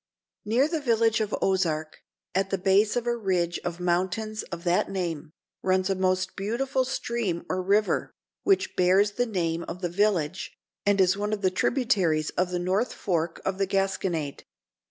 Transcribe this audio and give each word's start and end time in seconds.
_NEAR 0.49 0.67
the 0.67 0.81
village 0.81 1.21
of 1.21 1.35
Ozark, 1.43 1.97
at 2.33 2.49
the 2.49 2.57
base 2.57 2.95
of 2.95 3.05
a 3.05 3.15
ridge 3.15 3.59
of 3.63 3.79
mountains 3.79 4.41
of 4.51 4.63
that 4.63 4.89
name, 4.89 5.29
runs 5.61 5.91
a 5.91 5.95
most 5.95 6.35
beautiful 6.35 6.83
stream 6.83 7.45
or 7.47 7.61
river, 7.61 8.11
which 8.41 8.75
bears 8.75 9.11
the 9.11 9.27
name 9.27 9.61
of 9.67 9.81
the 9.81 9.89
village, 9.89 10.57
and 10.87 10.99
is 10.99 11.17
one 11.17 11.33
of 11.33 11.43
the 11.43 11.51
tributaries 11.51 12.31
of 12.31 12.49
the 12.49 12.57
north 12.57 12.93
fork 12.95 13.43
of 13.45 13.59
the 13.59 13.67
Gasconade. 13.67 14.43